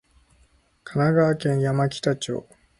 [0.83, 2.47] 神奈川県山北町